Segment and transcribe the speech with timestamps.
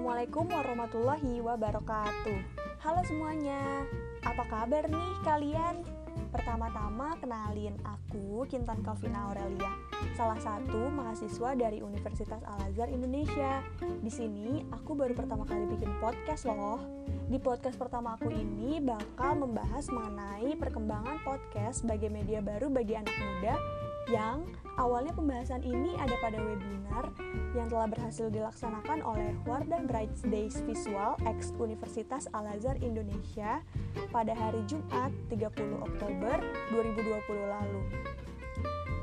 [0.00, 2.36] Assalamualaikum warahmatullahi wabarakatuh
[2.80, 3.84] Halo semuanya,
[4.24, 5.84] apa kabar nih kalian?
[6.32, 9.68] Pertama-tama kenalin aku Kintan Kalvina Aurelia,
[10.16, 13.60] salah satu mahasiswa dari Universitas Al-Azhar Indonesia.
[14.00, 16.80] Di sini aku baru pertama kali bikin podcast loh.
[17.28, 23.12] Di podcast pertama aku ini bakal membahas mengenai perkembangan podcast sebagai media baru bagi anak
[23.20, 23.79] muda
[24.10, 24.42] yang
[24.74, 27.14] awalnya pembahasan ini ada pada webinar
[27.54, 33.62] yang telah berhasil dilaksanakan oleh Wardah Bright Days Visual X Universitas Al-Azhar Indonesia
[34.10, 36.36] pada hari Jumat 30 Oktober
[36.74, 37.82] 2020 lalu.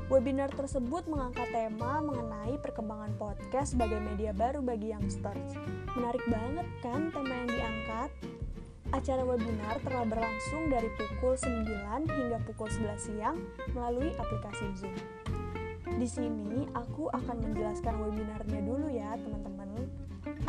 [0.08, 5.52] Webinar tersebut mengangkat tema mengenai perkembangan podcast sebagai media baru bagi youngsters.
[5.92, 8.10] Menarik banget kan tema yang diangkat?
[8.98, 13.38] Acara webinar telah berlangsung dari pukul 9 hingga pukul 11 siang
[13.70, 14.98] melalui aplikasi Zoom.
[16.02, 19.86] Di sini aku akan menjelaskan webinarnya dulu ya, teman-teman.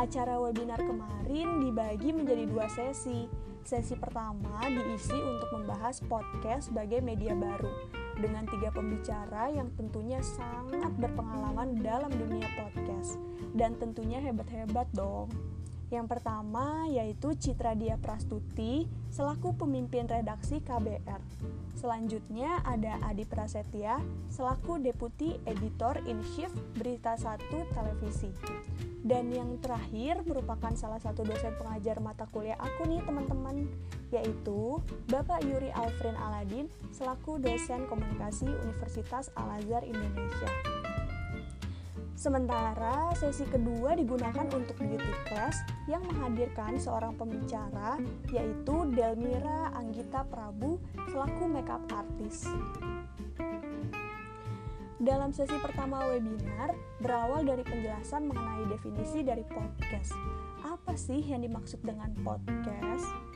[0.01, 3.29] Acara webinar kemarin dibagi menjadi dua sesi.
[3.61, 7.69] Sesi pertama diisi untuk membahas podcast sebagai media baru
[8.17, 13.21] dengan tiga pembicara yang tentunya sangat berpengalaman dalam dunia podcast
[13.53, 15.29] dan tentunya hebat-hebat dong.
[15.89, 21.21] Yang pertama yaitu Citra Dia Prastuti selaku pemimpin redaksi KBR.
[21.73, 23.97] Selanjutnya ada Adi Prasetya
[24.29, 27.41] selaku Deputi Editor in Chief Berita 1
[27.73, 28.29] Televisi.
[28.99, 33.65] Dan yang terakhir merupakan salah satu dosen pengajar mata kuliah aku nih teman-teman,
[34.11, 40.78] yaitu Bapak Yuri Alfrin Aladin selaku dosen komunikasi Universitas Al-Azhar Indonesia.
[42.19, 47.95] Sementara sesi kedua digunakan untuk beauty class yang menghadirkan seorang pembicara
[48.35, 52.51] yaitu Delmira Anggita Prabu selaku makeup artist.
[54.99, 60.11] Dalam sesi pertama webinar berawal dari penjelasan mengenai definisi dari podcast.
[60.67, 63.28] Apa sih yang dimaksud dengan podcast?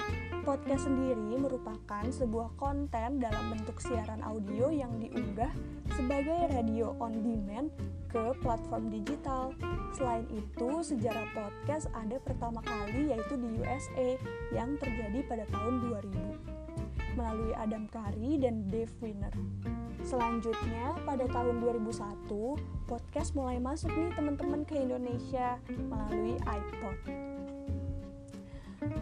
[0.43, 5.55] Podcast sendiri merupakan sebuah konten dalam bentuk siaran audio yang diunggah
[5.95, 7.71] sebagai radio on demand
[8.11, 9.55] ke platform digital.
[9.95, 14.19] Selain itu, sejarah podcast ada pertama kali yaitu di USA
[14.51, 15.79] yang terjadi pada tahun
[16.11, 19.31] 2000 melalui Adam Curry dan Dave Winner.
[20.03, 22.59] Selanjutnya, pada tahun 2001,
[22.91, 25.55] podcast mulai masuk nih teman-teman ke Indonesia
[25.87, 26.99] melalui iPod.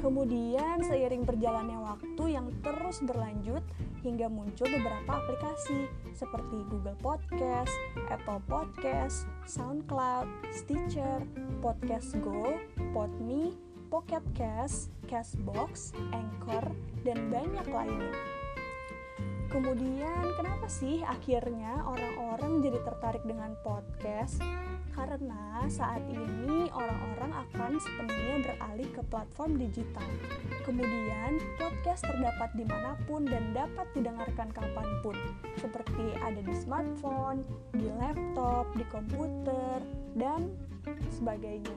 [0.02, 3.62] Kemudian seiring berjalannya waktu yang terus berlanjut
[4.02, 5.86] hingga muncul beberapa aplikasi
[6.18, 7.72] seperti Google Podcast,
[8.10, 11.22] Apple Podcast, SoundCloud, Stitcher,
[11.62, 12.58] Podcast Go,
[12.92, 13.54] Podme,
[13.94, 16.66] Pocket Cast, Castbox, Anchor,
[17.06, 18.41] dan banyak lainnya.
[19.52, 24.40] Kemudian kenapa sih akhirnya orang-orang jadi tertarik dengan podcast?
[24.96, 30.08] Karena saat ini orang-orang akan sepenuhnya beralih ke platform digital.
[30.64, 35.16] Kemudian, podcast terdapat di mana pun dan dapat didengarkan kapan pun,
[35.60, 37.44] seperti ada di smartphone,
[37.76, 39.84] di laptop, di komputer,
[40.16, 40.48] dan
[41.12, 41.76] sebagainya.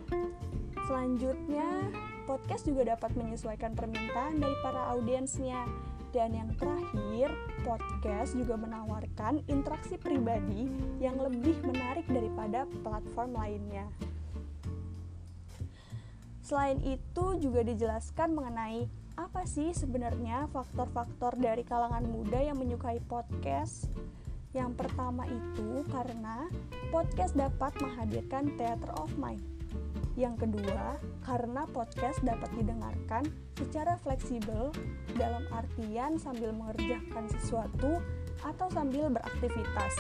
[0.87, 1.91] Selanjutnya,
[2.27, 5.67] podcast juga dapat menyesuaikan permintaan dari para audiensnya
[6.15, 7.35] dan yang terakhir,
[7.67, 10.71] podcast juga menawarkan interaksi pribadi
[11.03, 13.91] yang lebih menarik daripada platform lainnya.
[16.47, 18.87] Selain itu juga dijelaskan mengenai
[19.19, 23.91] apa sih sebenarnya faktor-faktor dari kalangan muda yang menyukai podcast.
[24.55, 26.47] Yang pertama itu karena
[26.95, 29.54] podcast dapat menghadirkan theater of mind
[30.15, 33.27] yang kedua, karena podcast dapat didengarkan
[33.59, 34.71] secara fleksibel
[35.19, 37.99] dalam artian sambil mengerjakan sesuatu
[38.47, 39.95] atau sambil beraktivitas.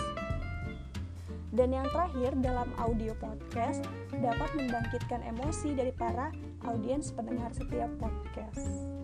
[1.54, 6.34] Dan yang terakhir, dalam audio podcast dapat membangkitkan emosi dari para
[6.66, 9.03] audiens pendengar setiap podcast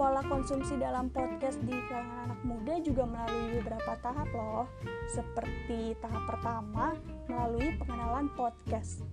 [0.00, 4.64] pola konsumsi dalam podcast di kalangan anak muda juga melalui beberapa tahap loh.
[5.12, 6.96] Seperti tahap pertama
[7.28, 9.04] melalui pengenalan podcast.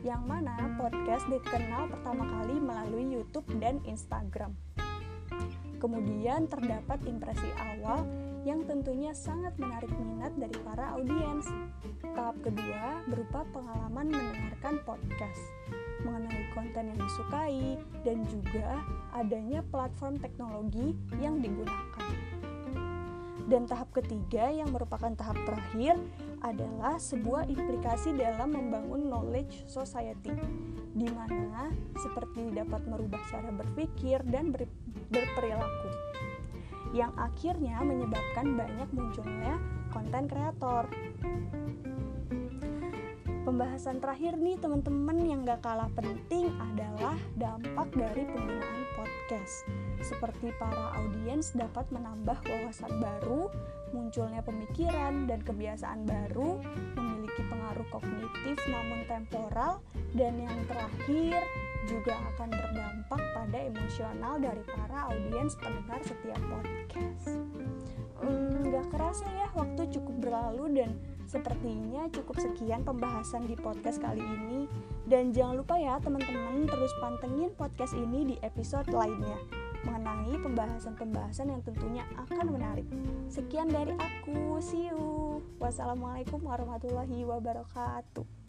[0.00, 4.56] Yang mana podcast dikenal pertama kali melalui YouTube dan Instagram.
[5.76, 8.08] Kemudian terdapat impresi awal
[8.48, 11.44] yang tentunya sangat menarik minat dari para audiens.
[12.16, 15.44] Tahap kedua berupa pengalaman mendengarkan podcast
[16.08, 17.76] mengenai konten yang disukai,
[18.06, 18.80] dan juga
[19.12, 22.08] adanya platform teknologi yang digunakan.
[23.42, 25.98] Dan tahap ketiga yang merupakan tahap terakhir
[26.46, 30.32] adalah sebuah implikasi dalam membangun knowledge society,
[30.94, 31.68] di mana
[31.98, 34.64] seperti dapat merubah cara berpikir dan ber
[35.12, 35.90] berperilaku,
[36.96, 39.58] yang akhirnya menyebabkan banyak munculnya
[39.92, 40.88] konten kreator.
[43.42, 49.66] Pembahasan terakhir nih teman-teman yang gak kalah penting adalah dampak dari penggunaan podcast.
[49.98, 53.50] Seperti para audiens dapat menambah wawasan baru,
[53.90, 56.62] munculnya pemikiran dan kebiasaan baru,
[56.94, 59.82] memiliki pengaruh kognitif namun temporal,
[60.14, 61.42] dan yang terakhir
[61.90, 67.42] juga akan berdampak pada emosional dari para audiens pendengar setiap podcast.
[68.22, 70.94] Hmm, gak kerasa ya waktu cukup berlalu dan
[71.32, 74.68] Sepertinya cukup sekian pembahasan di podcast kali ini
[75.08, 79.40] dan jangan lupa ya teman-teman terus pantengin podcast ini di episode lainnya
[79.88, 82.84] mengenai pembahasan-pembahasan yang tentunya akan menarik.
[83.32, 85.40] Sekian dari aku, see you.
[85.56, 88.41] Wassalamualaikum warahmatullahi wabarakatuh.